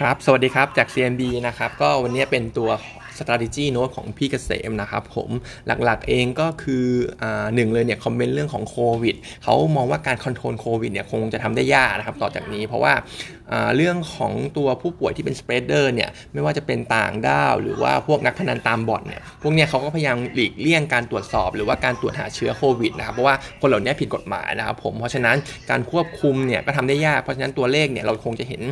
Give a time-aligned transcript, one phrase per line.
[0.04, 2.70] รับ สวัสดีครับ จาก CMB นะครับ ก็วันนี้เป็นตัว
[3.18, 5.30] strategy note ของพี่เกษมนะครับผม
[5.66, 6.86] หลักๆเองก็คือ
[7.22, 12.92] อหนึ่งเลยเนี่ย comment เรื่องของโควิดเขามองว่าการ control โควิดเนี่ยคงจะทำได้ยากนะครับต่อจากนี้เพราะว่า
[13.76, 25.36] เรื่องของตัวผู้ป่วยที่เป็น spreader เนี่ยไม่ว่าจะเป็นต่างด้าว หรือว่าพวกนักพนันตามบ่อนเนี่ยพวกเนี้ยเขาก็พยายามหลีกเลี่ยงการตรวจสอบ หรือว่าการตรวจหาเชื้อโควิดนะครับเพราะว่าคนเหล่านี้ผิดกฎหมายนะครับผมเพราะฉะนั้น
[25.70, 28.62] การควบคุมเนี่ยก็ทำได้ยากเพราะฉะนั้นตัวเลขเนี่ยเราคงจะเห็น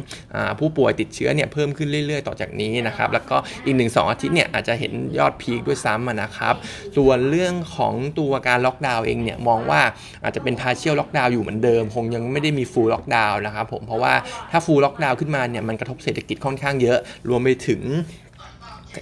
[0.58, 6.54] ผู้ป่วยติดเชื้อเนี่ยเพิ่มขึ้นเรื่อย ๆ ต่อจากนี้นะครับแล้วก็อีกหนึ่งสองอาทิตย์เนี่ยอาจจะเห็นยอด peak ด้วยซ้ำนะครับ
[6.96, 9.80] ส่วนเรื่องของตัวการล็อกดาวน์เองเนี่ยมองว่า
[10.24, 14.14] อาจจะเป็น partial lockdown อยู่เหมือนเดิม คงยังไม่ได้มี full lockdown นะครับผมเพราะว่า
[14.50, 17.82] ถ้า full lockdown ขึ้นมาเนี่ยมันกระทบเศรษฐกิจค่อนข้างเยอะ รวมไปถึง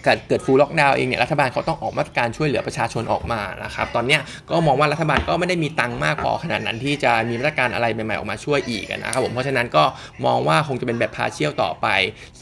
[0.04, 4.18] เกิดเกิด full lockdown เองเนี่ยรัฐบาลเขาต้องออกมาตรการช่วยเหลือประชาชนออกมานะครับตอนนี้
[4.50, 9.84] ก็มองว่ารัฐบาลก็ไม่ได้มีตังค์มากพอขนาดนั้นที่จะมีมาตรการอะไรใหม่ๆออกมาช่วยอีกนะครับผมเพราะฉะนั้นก็
[10.26, 11.86] มองว่าคงจะเป็นแบบ partial ต่อไป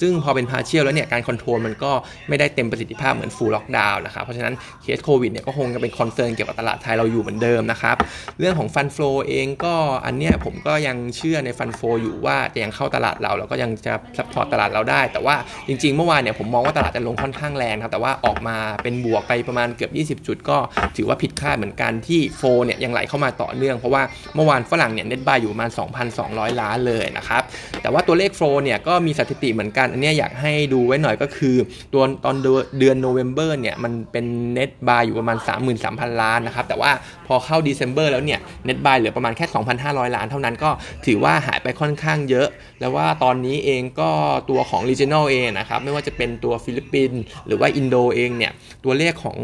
[0.01, 1.93] ซึ่งพอเป็น partial แล้วเนี่ยการ control มันก็
[2.29, 7.97] ไม่ได้เต็มประสิทธิภาพเหมือน full lockdown นะครับเพราะฉะนั้นเคสโควิดเนี่ยก็คงจะเป็น concern เกี่ยวกับตลาดไทยเราอยู่เหมือนเดิมนะครับ
[8.39, 9.75] เรื่องของ fund flow เองก็
[10.07, 15.37] อันเนี้ยผมก็ยังเชื่อใน fund flow อยู่ว่าจะยังเข้าตลาดเราแล้วก็ยังจะ support ตลาดเราได้ แต่ว่า
[15.69, 20.59] จริง ๆ เมื่อวานเนี่ยผมมองว่าตลาดจะลงค่อนข้างแรงครับแต่ว่าออกมาเป็นบวกไปประมาณเกือบ 20 จุด ก็
[20.97, 24.03] ถือว่าผิดคาดเหมือนกันที่โฟเนี่ยยังไหลเข้ามาต่อเนื่อง เพราะว่า
[24.35, 25.71] เมื่อวานฝรั่งเนี่ยเน็ตบายอยู่ประมาณ
[26.15, 27.43] 2,200 ล้านเลยนะครับ
[27.83, 31.57] แต่ว่าตัวเลขโฟเนี่ยก็มีสถิติเหมือนกัน อันนี้อยากให้ดูไว้หน่อยก็คือ
[31.93, 32.37] ตัวตอน
[32.79, 35.37] เดือนโนเวม ber เนี่ยมันเป็นเน็ตบายอยู่ประมาณ
[35.81, 36.91] 33,000 ล้านนะครับแต่ว่า
[37.27, 39.47] พอเข้า December แล้วเนี่ยเน็ตบายเหลือประมาณแค่
[39.81, 40.71] 2,500 ล้านเท่านั้นก็
[41.07, 42.49] ถือว่าหายไปค่อนข้างเยอะ
[42.81, 44.11] แล้วว่าตอนนี้เองก็
[44.51, 48.53] ตัวของ regional เองนะครับไม่ว่าจะเป็นตัวฟิลิปปินส์หรือว่าอินโดเองเนี่ย
[48.85, 49.39] ตัวเลขของ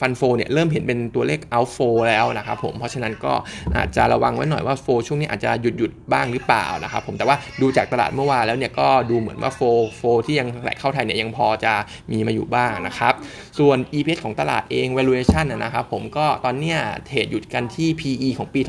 [0.00, 3.32] fund flow เนี่ยเริ่มเห็นเป็นตัวเลขเอาโฟแล้วนะครับผมเพราะฉะนั้นก็
[3.76, 9.60] อาจจะระวังไว้หน่อยว่า flow ช่วงนี้อาจจะหยุดหยุดบ้างหรือเปล่านะครับผมแต่ว่าดูจากตลาดเมื่อวานแล้วเนี่ยก็ดูเหมือนว่าโฟ
[9.96, 11.72] โฟที่ยังไหลเข้าไทยเนี่ยยังพอจะ
[12.12, 13.14] มีมาอยู่บ้างนะครับ
[13.58, 18.60] ส่วน EPS ของตลาดเอง valuation นะครับผมก็ตอนเนี้ย trade อยู่กันที่ PE ของปี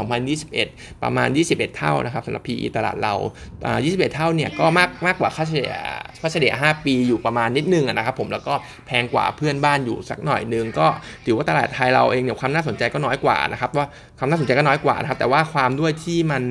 [0.47, 3.15] 2021 ประมาณ 21 เท่านะครับสำหรับ PE ตลาดเรา
[3.63, 5.73] 21 เท่าเนี่ยก็มากมากกว่าค่าเฉลี่ย
[6.21, 8.53] ค่าเฉลี่ย 5 ปีอยู่ประมาณนิดนึงนะครับผมแล้วก็
[8.87, 10.87] แพงกว่าเพื่อนบ้านอยู่สักหน่อยนึงก็
[11.27, 16.43] ถือว่าตลาดไทยเราเองเนี่ยความน่าสนใจก็น้อยกว่านะครับว่าความน่าสนใจก็น้อยกว่านะครับแต่ว่าความด้วยที่มัน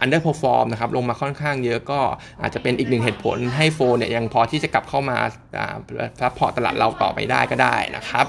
[0.00, 2.00] underperform นะครับลงมาค่อนข้างเยอะก็
[2.42, 5.16] อาจจะเป็นอีกหนึ่งเหตุผลให้ flow เนี่ยยังพอที่จะกลับเข้ามา
[6.20, 8.26] support ตลาดเราต่อไปได้ก็ได้นะครับ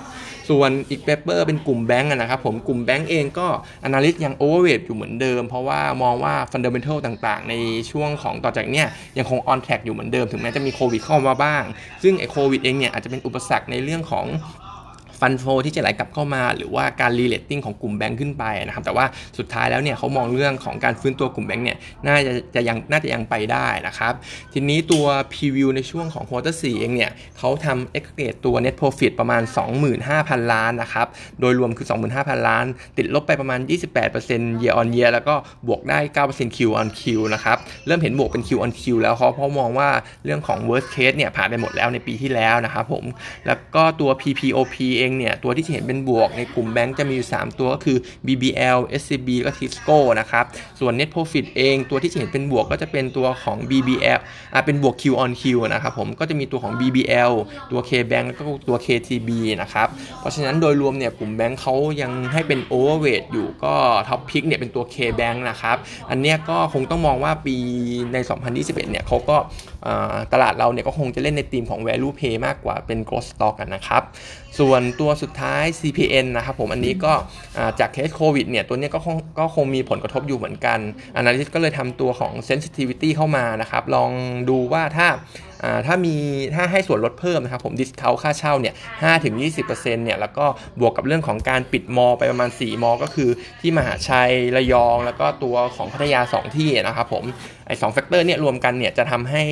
[0.50, 3.48] ส่วนอีก paper เป็นกลุ่มแบงก์นะครับผมกลุ่มแบงก์เองก็
[3.84, 7.54] analyst ยัง overweight อยู่เหมือนเดิม เพราะว่ามองว่า fundamental ต่างๆ ใน
[7.92, 8.88] ช่วงของต่อจากเนี้ย
[9.18, 11.64] ยังคง on track อยู่เหมือนเดิม ถึงแม้จะมีโควิดเข้ามาบ้าง
[12.04, 14.26] ซึ่งไอโควิดเองเนี่ยอาจจะเป็นอุปสรรคในเรื่องของ
[15.20, 19.06] fund flow ที่จะไหลกลับเข้ามา หรือว่าการ re-rating ของกลุ่มแบงค์ขึ้นไปนะครับแต่ว่า
[19.38, 21.78] สุดท้ายแล้วเนี่ยเขามองเรื่องของการฟื้นตัวกลุ่มแบงค์เนี่ย
[22.08, 24.14] น่าจะจะยังน่าจะยังไปได้นะครับ
[24.54, 29.42] ทีนี้ตัว preview ในช่วงของ quarter 4เองเนี่ยเขาทำ aggregate ตัว Net Profit ประมาณ
[29.98, 31.08] 25,000 ล้านนะครับ
[31.40, 32.66] โดยรวมคือ 25,000 ล้าน
[32.98, 33.60] ติดลบไปประมาณ
[34.12, 35.36] 28% year on year แล้วก็
[35.68, 37.02] บวกได้ 9% Q on Q
[37.34, 39.90] นะครับเริ่มเห็นบวกเป็น Q on Q แล้วเขาเพราะมองว่า
[40.26, 43.04] เรื่องของ worst case เนี่ยผ่านไปหมดแล้วในปีที่แล้วนะครับผม
[43.48, 50.46] แล้วก็ตัว PPOP เองเนี่ย ตัวที่เห็นเป็นบวกในกลุ่มแบงก์จะมีอยู่ 3 ตัวก็คือ BBL SCB แล้วก็ Tisco นะครับ
[50.80, 54.20] ส่วน Net Profit เองตัวที่เห็นเป็นบวกก็จะเป็นตัวของ BBL
[54.54, 57.32] อ่าเป็นบวก Q on Q นะครับผมก็จะมีตัวของ BBL
[57.72, 59.30] ตัว KBank แล้วก็ตัว KTB
[59.62, 59.88] นะครับ
[60.20, 63.74] เพราะฉะนั้นโดยรวมเนี่ยกลุ่มแบงก์เขายังให้เป็น overweight อยู่ก็
[64.08, 65.78] top pick เนี่ยเป็นตัว KBank นะครับ
[66.10, 67.56] อันเนี้ยก็คงต้องมองว่าปี
[68.14, 68.18] ใน
[68.54, 69.38] 2021 เนี่ยเขาก็
[70.34, 74.04] ตลาดเราเนี่ยก็คงจะเล่นในธีมของ value play มากกว่าเป็น growth stock นะครับ
[74.60, 77.14] ส่วนตัวสุดท้าย CPN นะครับผมอันนี้ก็
[77.80, 80.80] จากเคสโควิดเนี่ยตัวนี้ก็คงก็คงมีผลกระทบอยู่เหมือนกัน
[81.20, 84.12] Analyst ก็เลยทำตัวของ sensitivity เข้ามานะครับ ลอง
[84.50, 85.08] ดูว่าถ้า
[85.86, 86.16] ถ้ามี
[86.56, 90.46] ถ้าให้ส่วนลดเพิ่มนะครับผม discount ค่าเช่าเนี่ย5ถึง20%เนี่ยแล้วก็
[90.80, 93.30] บวกกับเรื่องของการปิด mall ไปประมาณ4 mall ก็คือ
[93.62, 97.24] ที่มหาชัยระยอง แล้วก็ตัวของพัทยา2ที่นะครับผม
[97.68, 99.44] ไอ้สอง factor เนี่ยรวมกันเนี่ยจะทำให้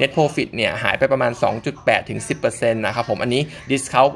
[0.00, 1.32] net profit เนี่ยหายไปประมาณ
[1.70, 4.12] 2.8ถึง10%นะครับผมอันนี้ discount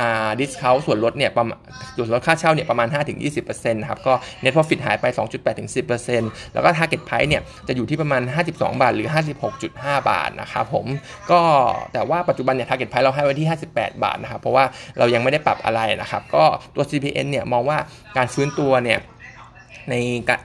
[0.00, 1.58] อ่า discount ส่วนลดเนี่ยประมาณ
[1.96, 5.70] ส่วนลดค่าเช่าเนี่ยประมาณ5ถึง20%นะครับก็ net profit หายไป 2.8ถึง
[6.10, 9.08] 10%แล้วก็ target price เนี่ยจะอยู่ที่ประมาณ 52 บาท หรือ
[9.58, 10.86] 56.5 บาทนะครับผม
[11.30, 11.40] ก็
[11.92, 14.64] แต่ว่าปัจจุบันเนี่ย target price เราให้ไว้ที่ 58 บาทนะครับ เพราะว่า
[14.98, 16.44] เรายังไม่ได้ปรับอะไรนะครับ ก็
[16.74, 17.78] ตัว CPN เนี่ยมองว่า
[18.16, 18.98] การฟื้นตัวเนี่ย
[19.90, 19.96] ใน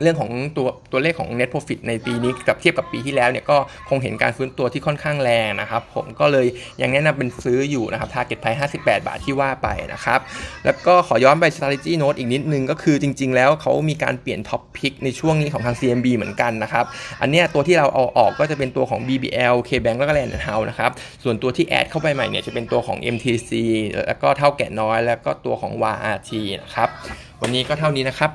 [0.01, 3.57] เรื่องของตัวตัวเลขของ net profit ในปีนี้กับเทียบกับปีที่แล้วเนี่ยก็
[3.90, 6.48] คงเห็นการฟื้นตัวที่ค่อนข้างแรงนะครับ ผมก็เลย
[6.81, 10.19] ยังแนะนำเป็นซื้ออยู่นะครับ target price 58 บาทที่ว่าไปนะครับ
[10.66, 16.86] แล้วก็ขอย้อนไป strategy note อีกนิดนึงก็คือจริง ๆ แล้วเขามีการเปลี่ยน top pick ในช่วงนี้ของทาง CMB เหมือนกันนะครับ
[17.22, 20.92] อันเนี้ยตัวที่เราเอาออกก็จะเป็นตัวของ BBL KBank แล้วก็ Land House นะครับ
[21.24, 23.51] ส่วนตัวที่แอดเข้าไปใหม่เนี่ยจะเป็นตัวของ MTC
[24.07, 26.31] แล้วก็เท่าแก่น้อย แล้วก็ตัวของ YRT
[26.63, 26.89] นะครับ
[27.42, 28.31] วันนี้ก็เท่านี้นะครับ